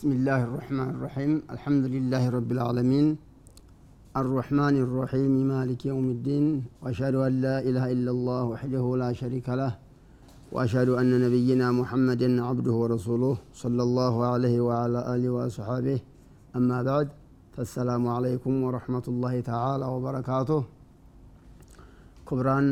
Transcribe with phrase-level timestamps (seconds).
[0.00, 3.06] بسم الله الرحمن الرحيم الحمد لله رب العالمين
[4.22, 6.44] الرحمن الرحيم مالك يوم الدين
[6.82, 9.72] وأشهد أن لا إله إلا الله وحده لا شريك له
[10.54, 15.98] وأشهد أن نبينا محمدا عبده ورسوله صلى الله عليه وعلى آله وصحبه
[16.58, 17.08] أما بعد
[17.54, 20.60] فالسلام عليكم ورحمة الله تعالى وبركاته
[22.28, 22.66] كبران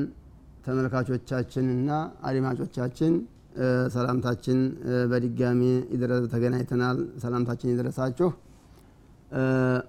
[0.65, 1.89] تملكات وتشاتشن
[2.29, 3.13] أريمات وتشاتشن
[3.95, 4.59] ሰላምታችን
[5.11, 5.61] በድጋሚ
[6.33, 8.29] ተገናኝተናል። ሰላምታችን ይድረሳችሁ።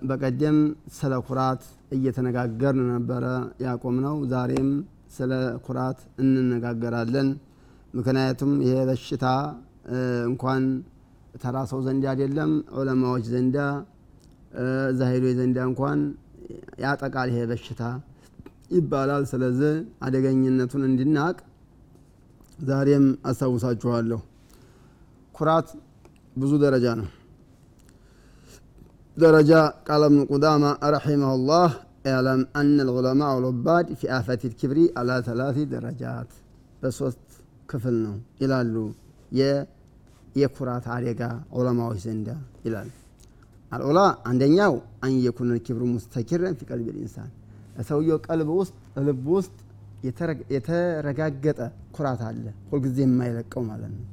[0.09, 0.57] በቀደም
[0.97, 1.61] ስለ ኩራት
[1.97, 3.25] እየተነጋገርን ነበረ
[3.65, 4.69] ያቆም ነው ዛሬም
[5.17, 5.31] ስለ
[5.65, 7.29] ኩራት እንነጋገራለን።
[7.93, 9.25] ምክንያቱም ይሄ በሽታ
[10.29, 10.63] እንኳን
[11.41, 13.57] ተራ ሰው ዘንድ አይደለም ዑለማዎች ዘንዳ
[14.99, 15.99] ዛሂዶች ዘንዳ እንኳን
[16.83, 17.81] ያጠቃል ይሄ በሽታ
[18.71, 19.73] ይባላል። ስለዚህ
[20.05, 21.37] አደገኝነቱን እንድናቅ
[22.68, 24.20] ዛሬም አስታውሳችኋለሁ
[25.34, 25.68] ኩራት
[26.36, 27.08] ብዙ ደረጃ ነው
[29.16, 29.52] ደረጃ
[29.88, 31.70] ቃል እብኑ ቁዳማ ረሒመሁ ላህ
[32.06, 36.30] اعلم أن العلماء العباد في آفة الكبر على ثلاث درجات
[36.80, 37.22] በሶስት
[37.70, 38.74] ክፍል ነው ይላሉ
[40.36, 41.20] የኩራት አደጋ
[41.58, 42.28] ዑለማዎች ዘንዳ
[42.66, 42.88] ይላል
[43.72, 47.30] አልዑላ አንደኛው አን የኩነ ልኪብሩ ሙስተኪረን ፊ ቀልቢ ልኢንሳን
[47.88, 48.74] ሰውየው ቀልብ ውስጥ
[49.06, 49.56] ልብ ውስጥ
[50.53, 51.59] የተረጋገጠ
[51.95, 54.05] ኩራት አለ። ሁልጊዜ የማይለቀው ማለት ነው።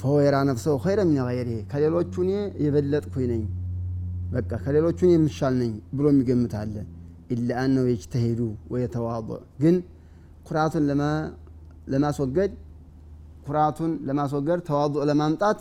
[0.00, 2.32] ፈሆ የራ ነፍሰው ኸይረ ምን ገይሪህ ከሌሎቹ እኔ
[2.64, 3.42] የበለጥኩኝ ነኝ
[4.32, 6.74] በቃ ከሌሎቹ እኔ የምሻል ነኝ ብሎ የሚገምት አለ።
[7.30, 8.40] ኢላ አነው የጅተሄዱ
[8.72, 9.76] ወየተዋضዕ ግን
[10.48, 10.84] ኩራቱን
[11.92, 12.52] ለማስወገድ
[13.46, 15.60] ኩራቱን ለማስወገድ ተዋضዕ ለማምጣት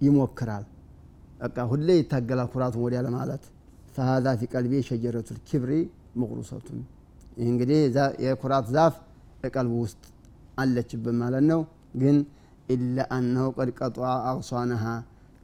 [0.00, 0.64] ይሞክራል።
[1.40, 3.42] በቃ ሁሌ ይታገላል ኩራቱን ወዲያ ለማለት።
[3.96, 5.72] ፈሃዛ ፊ ቀልቢ ሸጀረቱ ልኪብሪ
[6.20, 6.80] መቁሩሰቱን
[7.36, 7.80] ይህ እንግዲህ
[8.24, 8.94] የኩራት ዛፍ
[9.40, 10.02] በቀልቡ ውስጥ
[10.62, 11.60] አለችብን ማለት ነው።
[12.02, 12.16] ግን
[12.68, 13.96] ኢላ አነሁ ቀድ ቀጧ
[14.28, 14.84] አቅሷነሃ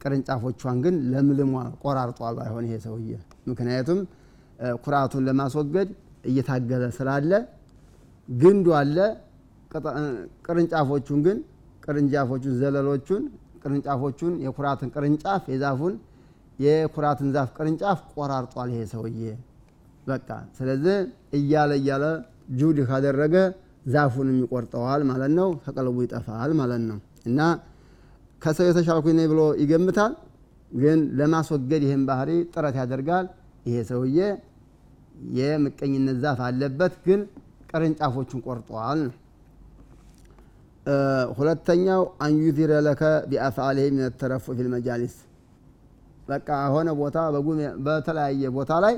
[0.01, 3.09] ቅርንጫፎቿን ግን ለምልሟል ቆራርጧል ባይሆን ይሄ ሰውዬ።
[3.49, 3.99] ምክንያቱም
[4.83, 5.89] ኩራቱን ለማስወገድ
[6.29, 7.31] እየታገለ ስላለ
[8.29, 8.97] ግንዱ አለ
[10.45, 11.37] ቅርንጫፎቹን ግን
[11.83, 13.23] ቅርንጫፎቹን ዘለሎቹን
[13.61, 15.93] ቅርንጫፎቹን የኩራትን ቅርንጫፍ የዛፉን
[16.59, 19.21] የኩራትን ዛፍ ቅርንጫፍ ቆራርጧል ይሄ ሰውዬ
[20.09, 20.27] በቃ
[20.57, 20.97] ስለዚህ
[21.37, 22.05] እያለ እያለ
[22.59, 23.35] ጁድ ካደረገ
[23.85, 26.97] ዛፉንም ይቆርጠዋል ማለት ነው ከቀልቡ ይጠፋል ማለት ነው።
[27.29, 27.39] እና
[28.41, 30.13] ከሰው የተሻልኩኝ ነኝ ብሎ ይገምታል
[30.71, 33.25] ግን ለማስወገድ ይህን ባህሪ ጥረት ያደርጋል።
[33.65, 34.19] ይሄ ሰውዬ
[35.37, 37.21] የምቀኝነት ዛፍ አለበት ግን
[37.71, 39.01] ቅርንጫፎቹን ቆርጠዋል
[41.37, 44.45] ሁለተኛው አንዩዚረ ለከ ቢአፍዓሊህ ምን ተረፉ
[46.29, 47.17] በቃ ሆነ ቦታ
[47.85, 48.95] በተለያየ ቦታ ላይ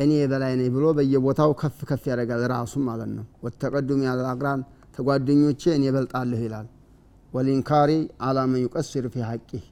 [0.00, 4.60] እኔ በላይ ነኝ ብሎ በየቦታው ከፍ ከፍ ያደርጋል ራሱም ማለት ነው። ወተቀዱም ያለ አቅራን
[4.96, 6.66] ተጓደኞቼ እኔ በልጣለሁ ይላል።
[7.32, 7.90] ወሊንካሪ
[8.26, 9.64] አላመን ዩቀስር ፊ ሐቂህ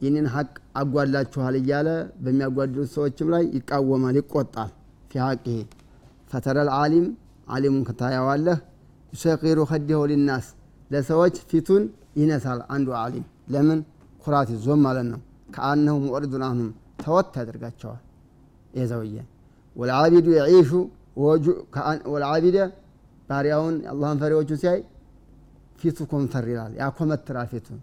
[0.00, 0.50] ይህንን ሀቅ
[0.80, 1.88] አጓላችኋል እያለ
[2.22, 4.70] በሚያጓድሉት ሰዎችም ላይ ይቃወማል ይቆጣል።
[5.10, 5.60] ፊ ሐቂህ
[6.30, 7.06] ፈተረል አሊም
[7.48, 8.58] አሊሙን ከታያዋለህ
[9.12, 10.46] ዩሰቂሩ ከዲሁ ሊናስ
[10.90, 11.82] ለሰዎች ፊቱን
[12.16, 13.80] ይነሳል አንዱ አሊም ለምን?
[14.24, 15.20] ኩራት ይዞም ማለት ነው።
[15.54, 16.70] ከአነሁ ሙዕሪዱን አንሁም
[17.02, 18.02] ተወት ያደርጋቸዋል።
[18.90, 19.14] ሰውዬ
[19.76, 20.70] ወልዓቢዱ የዒሹ
[22.12, 22.58] ወልዓቢደ
[23.28, 24.80] ባሪያውን አላህን ፈሪዎቹን ሲያይ
[25.80, 27.78] ፊቱ ኮምተር ይላል ያኮመትራል ፊቱን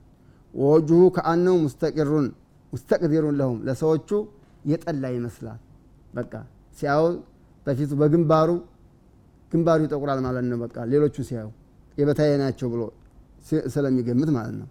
[0.54, 2.28] ወወጅሁ ከአነሁ ሙስተቂሩን
[2.74, 4.10] ሙስተቅዲሩን ለሁም ለሰዎቹ
[4.66, 5.60] የጠላ ይመስላል
[6.14, 6.34] በቃ
[6.78, 7.04] ሲያው
[7.68, 8.50] በፊቱ በግንባሩ
[9.52, 11.48] ግንባሩ ይጠቁራል ማለት ነው በቃ። ሌሎቹ ሲያዩ
[11.98, 12.82] የበታየ ናቸው ብሎ
[13.74, 14.68] ስለሚገምት ማለት ነው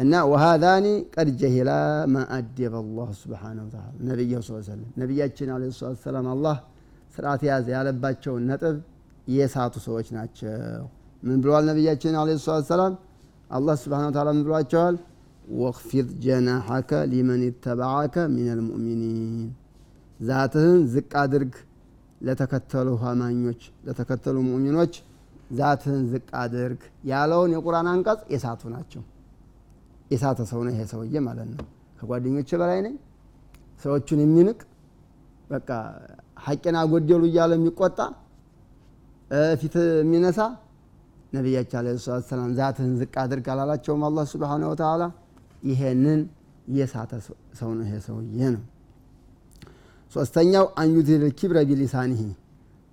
[0.00, 1.70] እና ወሃዛኒ ቀድ ጀሂላ
[2.12, 2.74] ማ አደበ
[3.20, 6.56] ስብሓነሁ ወተዓላ። ነቢዩ ስ ሰለም ነቢያችን አለ ሰላት ሰላም አላህ
[7.14, 8.76] ስርዓት ያዘ ያለባቸውን ነጥብ
[9.28, 10.84] የሳቱ ሰዎች ናቸው።
[11.22, 12.94] ምን ብለዋል ነቢያችን አለ ሰላት ሰላም
[13.50, 14.96] አላህ ስብሓነ ወተዓላ ምን ብሏቸዋል?
[15.60, 19.48] ወክፊድ ጀናሐከ ሊመን ይተበዓከ ሚን ልሙእሚኒን
[20.20, 21.54] ዛትህን ዝቅ አድርግ
[22.20, 24.94] ለተከተሉ አማኞች ለተከተሉ ሙእሚኖች
[25.58, 26.80] ዛትህን ዝቅ አድርግ
[27.10, 29.02] ያለውን የቁርአን አንቀጽ የሳቱ ናቸው
[30.10, 31.66] የሳተ ሰው ነው ይሄ ሰውዬ ማለት ነው።
[31.98, 32.94] ከጓደኞች በላይ ነኝ።
[33.84, 34.58] ሰዎቹን የሚንቅ
[35.50, 35.68] በቃ
[36.44, 37.98] ሐቄን አጎደሉ እያለ የሚቆጣ
[39.60, 40.38] ፊት የሚነሳ
[41.32, 45.02] ነቢያችን አለ ሰላት ሰላም ዛትህን ዝቅ አድርግ አላላቸውም አላህ ስብሓነ ወተዓላ።
[45.70, 46.20] ይሄንን
[46.74, 47.12] የሳተ
[47.58, 48.62] ሰው ነው ይሄ ሰውዬ ነው።
[50.12, 52.22] ሶስተኛው አንዩቲል ኪብረ ቢሊሳኒህ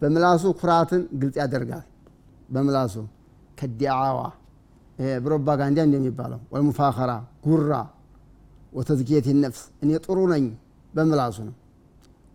[0.02, 1.86] በምላሱ ኩራትን ግልጽ ያደርጋል።
[2.50, 2.96] በምላሱ
[3.58, 4.20] ከዲዓዋ
[5.24, 7.12] ፕሮፓጋንዳ እንደሚባለው ወልሙፋኸራ
[7.46, 7.74] ጉራ
[8.74, 10.46] ወተዝኪየት ነፍስ እኔ ጥሩ ነኝ
[10.94, 11.56] በምላሱ ነው።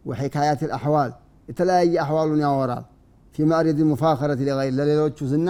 [0.04, 1.10] ወሒካያት ልአሕዋል
[1.48, 2.84] የተለያየ አሕዋሉን ያወራል።
[3.34, 5.48] ፊ ማዕሪድ ሙፋኸረት ሊገይር ለሌሎቹ ዝና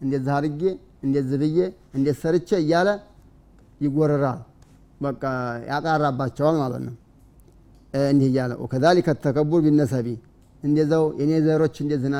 [0.00, 0.62] እንደዚህ አድርጌ
[1.06, 1.58] እንደዚህ ብዬ
[1.96, 2.88] እንዴት ሰርቼ እያለ
[3.80, 4.40] ይጎረራል።
[5.00, 5.22] በቃ
[5.70, 6.94] ያቃራባቸዋል ማለት ነው።
[8.04, 10.08] እንዲህ እያለ ወከዛሊከ ተከቡር ቢነሰቢ
[10.62, 12.10] እንደዛው የኔ ዘሮች እንደዚህ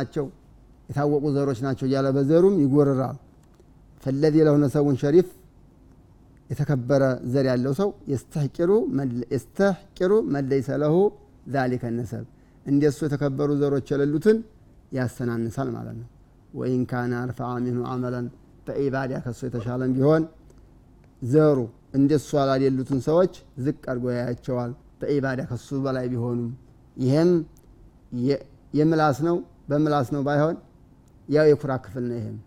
[0.89, 3.19] የታወቁ ዘሮች ናቸው እያለ በዘሩም ይጎርራል
[4.03, 5.29] ፈለዚ ለሁ ነሰቡን ሸሪፍ
[6.51, 7.03] የተከበረ
[7.33, 7.89] ዘር ያለው ሰው
[9.33, 10.95] የስተሕቂሩ መለይሰ ለሁ
[11.55, 12.25] ዛሊከ ነሰብ
[12.67, 14.39] እንደሱ የተከበሩ ዘሮች የሌሉትን
[14.93, 16.09] ያሰናንሳል ማለት ነው።
[16.53, 18.27] ወኢን ካነ አርፈዓ ሚንሁ አመለን
[18.67, 20.25] በኢባዳ ከሱ የተሻለም ቢሆን
[21.23, 21.59] ዘሩ
[21.99, 23.33] እንደሱ ያላደሉትን ሰዎች
[23.65, 24.71] ዝቅ አድርጎ ያያቸዋል።
[25.01, 26.51] በኢባዳ ከሱ በላይ ቢሆኑም
[26.97, 27.31] ይሄም
[28.75, 29.37] የምላስ ነው።
[29.71, 30.57] በምላስ ነው ባይሆን
[31.29, 32.39] ያው የኩራ ክፍል ነው ይሄም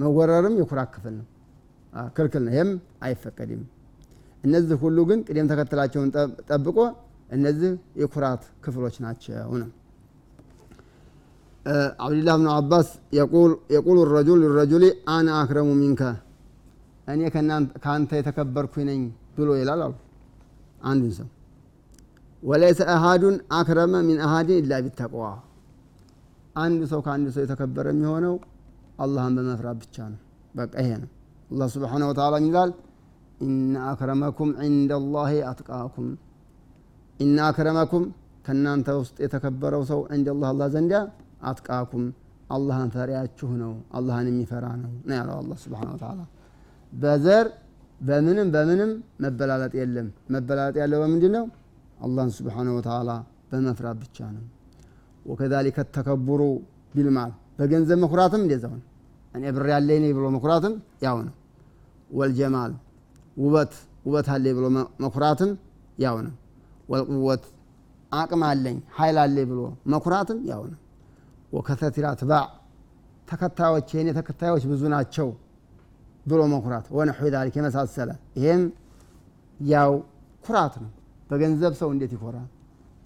[0.00, 1.26] መወረርም የኩራ ክፍል ነው።
[2.16, 2.70] ክልክል ነው። ይህም
[3.02, 3.62] አይፈቀድም።
[4.44, 6.08] እነዚህ ሁሉ ግን ቅደም ተከተላቸውን
[6.50, 6.78] ጠብቆ
[7.30, 7.70] እነዚህ
[8.00, 9.70] የኩራት ክፍሎች ናቸው ነው።
[12.04, 12.88] አብድላህ ብኑ አባስ
[13.70, 14.84] የቁሉ ረጁል ልረጁሊ
[15.14, 16.02] አነ አክረሙ ሚንከ።
[17.08, 17.20] እኔ
[17.82, 19.00] ከአንተ የተከበርኩ ነኝ
[19.36, 19.94] ብሎ ይላል አሉ
[20.84, 21.28] አንዱን ሰው።
[22.42, 25.24] ወለይሰ አሃዱን አክረመ ሚን አሃድን ኢላ ቢተቅዋ።
[26.56, 28.34] አንድ ሰው ከአንድ ሰው የተከበረ የሚሆነው
[28.98, 30.20] አላህን በመፍራት ብቻ ነው።
[30.54, 31.10] በቃ ይሄ ነው።
[31.50, 32.70] አላህ ስብሓነሁ ወተዓላ ይላል?
[33.42, 36.06] ኢነ አክረመኩም ዒንደ ላሂ አትቃኩም
[37.18, 38.04] ኢነ አክረመኩም
[38.46, 40.92] ከእናንተ ውስጥ የተከበረው ሰው ዒንደ ላህ አላህ ዘንዳ
[41.44, 42.04] አትቃኩም።
[42.50, 46.20] አላህን ፈሪያችሁ ነው። አላህን የሚፈራ ነው ነው ያለው አላህ ስብሓነሁ ወተዓላ
[46.92, 47.46] በዘር
[48.00, 48.90] በምንም በምንም
[49.22, 51.44] መበላለጥ የለም። መበላለጥ ያለው በምንድን ነው?
[52.00, 53.10] አላህን ስብሓነሁ ወተዓላ
[53.50, 54.44] በመፍራት ብቻ ነው።
[55.24, 56.42] ወከዛሊከ ተከቡሩ
[56.94, 58.84] ቢልማል በገንዘብ መኩራትም እንደዛው ነው።
[59.34, 60.74] እኔ ብር ያለኝ ብሎ መኩራትም
[61.06, 61.34] ያው ነው።
[62.10, 62.72] ወልጀማል
[63.36, 63.72] ውበት
[64.06, 64.66] ውበት አለኝ ብሎ
[65.04, 65.50] መኩራትም
[66.04, 66.34] ያው ነው።
[66.88, 67.44] ወልቁወት
[68.12, 69.60] አቅም አለኝ ሀይል አለኝ ብሎ
[69.94, 70.80] መኩራትም ያው ነው።
[71.52, 72.46] ወከተቲራ ትባዕ
[73.28, 75.28] ተከታዮች የእኔ ተከታዮች ብዙ ናቸው
[76.26, 78.62] ብሎ መኩራት። ወነሑ ዛሊክ የመሳሰለ። ይሄም
[79.60, 79.92] ያው
[80.44, 80.90] ኩራት ነው።
[81.30, 82.46] በገንዘብ ሰው እንዴት ይኮራል?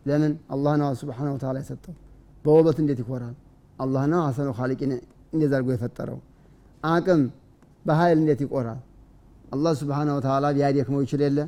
[0.06, 0.32] ለምን?
[0.54, 1.94] አላህ ነው ስብሓነሁ ወተዓላ የሰጠው።
[2.44, 3.34] በውበት እንዴት ይኮራል
[3.80, 4.92] አላህ ነው ሀሰኑ ካሊቂን
[5.34, 6.18] እንዴት አድርጎ የፈጠረው?
[6.82, 7.22] አቅም
[7.84, 8.80] በኃይል እንዴት ይቆራል?
[9.54, 11.38] አላህ ስብሓነሁ ወተዓላ ቢያደክመው ይችል የለ?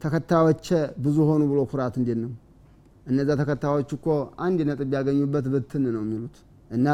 [0.00, 0.66] ተከታዮቼ
[1.04, 2.32] ብዙ ሆኑ ብሎ ኩራት እንዴት ነው?
[3.06, 4.06] እነዛ ተከታዮች እኮ
[4.44, 6.36] አንድ ነጥብ ያገኙበት ብትን ነው የሚሉት።
[6.70, 6.86] እና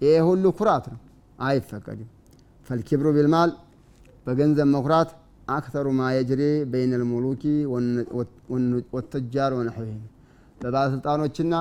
[0.00, 1.00] ይሄ ሁሉ ኩራት ነው
[1.44, 2.08] አይፈቀድም።
[2.68, 3.50] ፈልኪብሩ ቢልማል
[4.26, 5.10] በገንዘብ መኩራት
[5.48, 6.42] አክተሩ ማ የጅሪ
[6.72, 7.42] በይነ ልሙሉኪ
[8.94, 10.02] ወተጃር ወነሕዊህም
[10.60, 11.54] በባለስልጣኖችና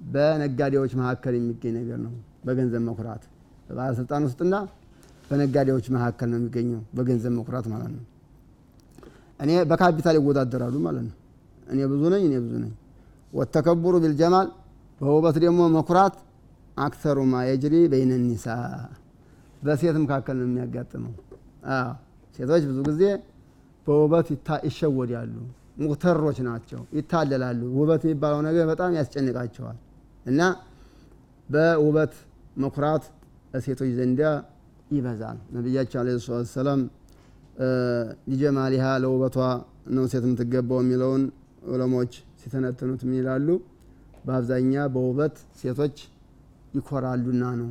[0.00, 2.12] በነጋዴዎች መካከል የሚገኝ ነገር ነው።
[2.46, 3.22] በገንዘብ መኩራት
[3.66, 4.54] በባለስልጣን ውስጥና
[5.30, 8.04] በነጋዴዎች መካከል ነው የሚገኘው በገንዘብ መኩራት ማለት ነው።
[9.40, 11.16] እኔ በካፒታል ይወዳደራሉ ማለት ነው።
[11.66, 12.72] እኔ ብዙ ነኝ እኔ ብዙ ነኝ።
[13.32, 14.48] ወተከቡሩ ቢልጀማል
[15.00, 16.14] በውበት ደግሞ መኩራት
[16.76, 18.46] አክተሩ ማ የጅሪ በይነ ኒሳ
[19.62, 21.14] በሴት መካከል ነው የሚያጋጥመው።
[22.38, 23.02] ሴቶች ብዙ ጊዜ
[23.86, 24.28] በውበት
[24.68, 25.34] ይሸወዳሉ።
[25.82, 29.78] ሙተሮች ናቸው ይታለላሉ። ውበት የሚባለው ነገር በጣም ያስጨንቃቸዋል
[30.26, 30.40] እና
[31.48, 32.12] በውበት
[32.56, 33.04] መኩራት
[33.64, 34.20] ሴቶች ዘንዳ
[34.90, 36.80] ይበዛል። ነቢያቸው አለ ሰላት ሰላም
[38.30, 39.36] ሊጀማሊሃ ለውበቷ
[39.96, 41.22] ነው ሴት የምትገባው የሚለውን
[41.70, 43.48] ዑለሞች ሲተነትኑት ምን ይላሉ?
[44.26, 45.96] በአብዛኛ በውበት ሴቶች
[46.76, 47.70] ይኮራሉና ነው።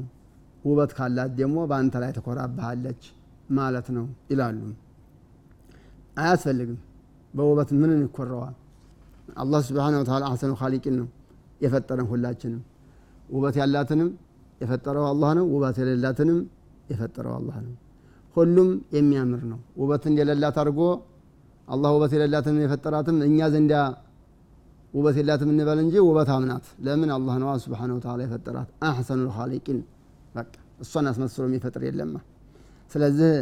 [0.66, 3.02] ውበት ካላት ደግሞ በአንተ ላይ ትኮራብሃለች
[3.58, 4.60] ማለት ነው ይላሉ።
[6.18, 6.80] አያስፈልግም።
[7.34, 8.56] በውበት ምንን ይኮረዋል?
[9.38, 11.08] አላህ ስብሓን ወተላ አሰኑ ካሊቂን ነው
[11.62, 12.62] የፈጠረን ሁላችንም።
[13.30, 14.10] ውበት ያላትንም
[14.62, 16.40] የፈጠረው አላህ ነው። ውበት የሌላትንም
[16.92, 17.74] የፈጠረው አላህ ነው።
[18.36, 20.82] ሁሉም የሚያምር ነው። ውበት እንደሌላት አድርጎ
[21.68, 23.74] አላህ ውበት የሌላትን የፈጠራትም እኛ ዘንዳ
[24.94, 27.10] ውበት የላትም እንበል እንጂ ውበት አምናት። ለምን?
[27.16, 29.80] አላህ ነዋ ስብሓን ወተላ የፈጠራት። አሕሰኑ ልካሊቂን
[30.36, 30.52] በቃ
[30.84, 32.16] እሷን አስመስሎ የሚፈጥር የለማ።
[32.92, 33.34] ስለዚህ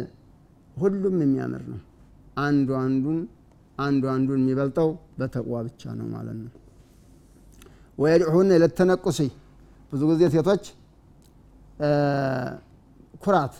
[0.76, 1.80] ሁሉም የሚያምር ነው።
[2.40, 3.18] አንዱ አንዱን
[3.78, 6.52] አንዱ አንዱን የሚበልጠው በተቅዋ ብቻ ነው ማለት ነው
[7.98, 9.20] ወየድዑሁነ ለተነቁሲ።
[9.92, 10.64] ብዙ ጊዜ ሴቶች
[13.24, 13.54] ኩራት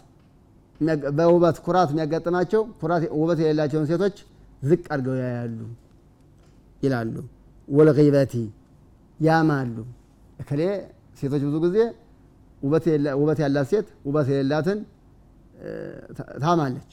[1.19, 2.63] በውበት ኩራት የሚያጋጥማቸው
[3.21, 4.17] ውበት የሌላቸውን ሴቶች
[4.63, 5.59] ዝቅ አድርገው ያያሉ
[6.83, 7.15] ይላሉ።
[7.69, 8.35] ወልበቲ
[9.21, 9.77] ያማሉ።
[10.43, 10.61] እከሌ
[11.21, 11.79] ሴቶች ብዙ ጊዜ
[13.19, 14.79] ውበት ያላት ሴት ውበት የሌላትን
[16.43, 16.91] ታማለች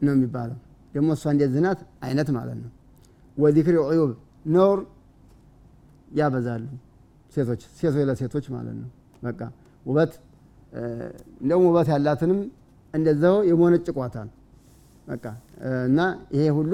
[0.00, 0.58] ነው የሚባለው።
[0.94, 1.78] ደግሞ እሷ እንዴት ዝናት?
[2.06, 2.70] አይነት ማለት ነው።
[3.36, 4.10] ወዚክሪ ዑዩብ
[4.54, 4.80] ነውር
[6.14, 6.64] ያበዛሉ።
[7.32, 8.90] ሴቶች ሴቶች ለሴቶች ማለት ነው።
[9.22, 9.40] በቃ
[9.86, 10.12] ውበት
[11.42, 12.38] እንደውም ውበት ያላትንም
[12.94, 14.28] እንደዛው የሞነጭቋታል
[15.08, 15.24] በቃ
[15.88, 16.00] እና
[16.34, 16.72] ይሄ ሁሉ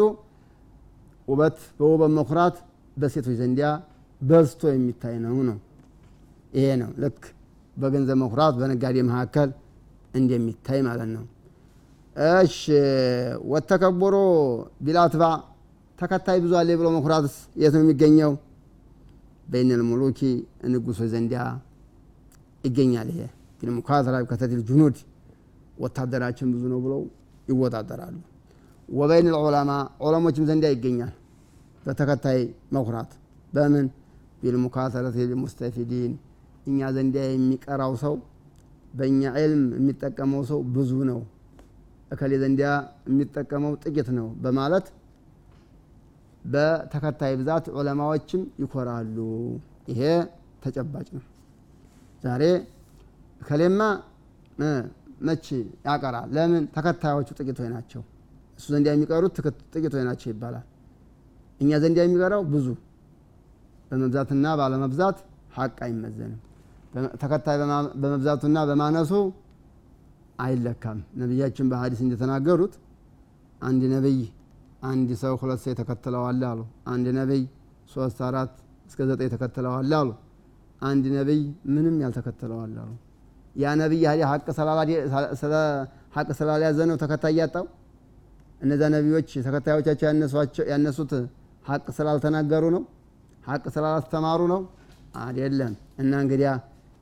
[1.28, 2.56] ውበት በውበት መኩራት
[2.96, 3.68] በሴቶች ዘንዲያ
[4.20, 5.58] በዝቶ የሚታይ ነው ነው።
[6.52, 7.20] ይሄ ነው ልክ
[7.76, 9.48] በገንዘብ መኩራት በነጋዴ መካከል
[10.14, 11.24] እንደሚታይ ማለት ነው።
[12.38, 12.56] እሺ
[13.52, 14.16] ወተከቦሮ
[14.86, 15.24] ቢላትባ
[15.98, 18.32] ተከታይ ብዙ አለ ብሎ መኩራትስ የት ነው የሚገኘው?
[19.50, 20.20] በይነል ሙሉኪ
[20.72, 21.42] ንጉሶች ዘንዲያ
[22.64, 23.20] ይገኛል። ይሄ
[23.60, 24.96] ግን ሙካተራ ከተቲል ጁኑድ
[25.82, 27.00] ወታደራችን ብዙ ነው ብለው
[27.48, 28.16] ይወዳደራሉ።
[28.88, 29.70] ወበይን ልዑለማ
[30.04, 31.12] ዑለሞችም ዘንዲያ ይገኛል።
[31.84, 32.40] በተከታይ
[32.74, 33.10] መኩራት
[33.52, 33.86] በምን
[34.42, 36.12] ቢልሙካተረት ልሙስተፊዲን
[36.66, 38.14] እኛ ዘንዲያ የሚቀራው ሰው
[38.94, 41.20] በእኛ ዕልም የሚጠቀመው ሰው ብዙ ነው፣
[42.10, 42.68] እከሌ ዘንዲያ
[43.10, 44.86] የሚጠቀመው ጥቂት ነው በማለት
[46.44, 49.16] በተከታይ ብዛት ዑለማዎችም ይኮራሉ።
[49.90, 50.00] ይሄ
[50.64, 51.24] ተጨባጭ ነው።
[52.22, 52.42] ዛሬ
[53.42, 53.80] እከሌማ
[55.20, 55.46] መች
[55.86, 56.28] ያቀራል?
[56.36, 58.02] ለምን ተከታዮቹ ጥቂቶች ናቸው።
[58.58, 59.34] እሱ ዘንዲያ የሚቀሩት
[59.74, 60.66] ጥቂቶች ናቸው ይባላል።
[61.60, 62.66] እኛ ዘንዲያ የሚቀራው ብዙ
[63.90, 65.18] በመብዛትና ባለመብዛት
[65.56, 66.40] ሀቅ አይመዘንም።
[67.22, 67.56] ተከታይ
[68.02, 69.12] በመብዛቱና በማነሱ
[70.38, 72.74] አይለካም። ነቢያችን በሀዲስ እንደተናገሩት
[73.60, 74.20] አንድ ነቢይ
[74.82, 77.42] አንድ ሰው ሁለት ሰው ተከትለዋል አሉ። አንድ ነቢይ
[77.92, 78.52] ሶስት አራት
[78.86, 80.10] እስከ ዘጠኝ ተከትለዋል አሉ።
[80.82, 81.40] አንድ ነቢይ
[81.74, 82.90] ምንም ያልተከተለዋል አሉ።
[83.56, 84.04] ያ ነቢይ
[86.14, 87.66] ሀቅ ስላልያዘ ነው ተከታይ ያጣው።
[88.60, 90.06] እነዛ ነቢዮች ተከታዮቻቸው
[90.72, 91.12] ያነሱት
[91.64, 92.82] ሀቅ ስላልተናገሩ ነው፣
[93.46, 94.60] ሀቅ ስላላስተማሩ ነው
[95.20, 96.48] አይደለም። እና እንግዲያ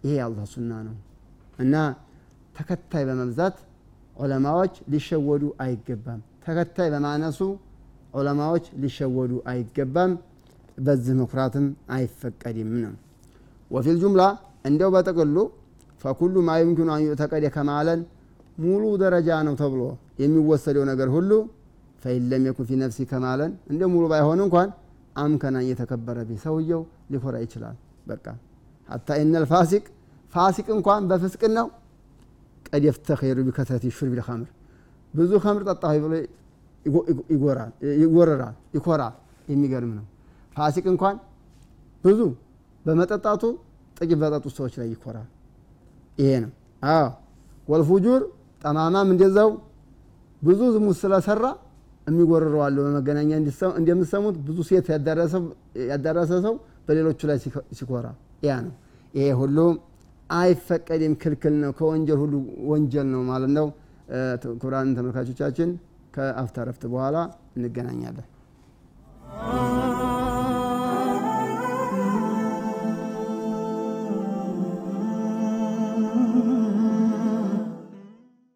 [0.05, 0.97] ይሄ የአላህ ሱና ነው
[1.59, 1.75] እና
[2.59, 3.57] ተከታይ በመብዛት
[4.17, 7.41] ዑለማዎች ሊሸወዱ አይገባም። ተከታይ በማነሱ
[8.15, 10.13] ዑለማዎች ሊሸወዱ አይገባም።
[10.79, 12.93] በዚህ መኩራትም አይፈቀድም ነው።
[13.71, 14.23] ወፊል ጁምላ
[14.65, 15.37] እንደው በጥቅሉ
[16.05, 18.01] ፈኩሉ ማ ዩምኪኑ አን ዩዕተቀደ ከማለን
[18.59, 19.83] ሙሉ ደረጃ ነው ተብሎ
[20.23, 21.31] የሚወሰደው ነገር ሁሉ
[22.03, 24.69] ፈኢን የኩን ፊ ነፍሲ ከማለን እንደ ሙሉ ባይሆን እንኳን
[25.17, 28.27] አምከና እየተከበረ ቢ ሰውየው ሊኮራ ይችላል። በቃ
[28.89, 29.85] ሀታ ኢነል ፋሲቅ
[30.35, 31.67] ፋሲቅ እንኳን በፍስቅን ነው
[32.69, 34.49] ቀድ የፍተኸሩ ቢከትረት ሹርቢ ልኸምር
[35.15, 36.15] ብዙ ከምር ጠጣሁ ብሎ
[38.03, 39.15] ይጎረራል፣ ይኮራል።
[39.49, 40.05] የሚገርም ነው።
[40.57, 41.17] ፋሲቅ እንኳን
[42.05, 42.21] ብዙ
[42.85, 43.43] በመጠጣቱ
[43.97, 45.29] ጥቂት በጠጡት ሰዎች ላይ ይኮራል።
[46.19, 46.51] ይሄ ነው።
[46.83, 47.07] አዎ
[47.69, 48.21] ወልፉጁር
[48.65, 49.51] ጠማማም እንደዛው
[50.43, 51.45] ብዙ ዝሙት ስለሰራ
[52.07, 53.31] የሚጎርረዋለሁ። በመገናኛ
[53.81, 54.87] እንደምትሰሙት ብዙ ሴት
[55.91, 56.55] ያዳረሰ ሰው
[56.87, 57.39] በሌሎቹ ላይ
[57.79, 58.07] ሲኮራ
[58.45, 58.75] ያ ነው።
[59.15, 59.59] ይሄ ሁሉ
[60.31, 62.35] አይፈቀድም፣ ክልክል ነው። ከወንጀል ሁሉ
[62.71, 63.67] ወንጀል ነው ማለት ነው።
[64.53, 65.71] ክቡራን ተመልካቾቻችን
[66.19, 67.17] ከአፍታ ረፍት በኋላ
[67.57, 68.27] እንገናኛለን።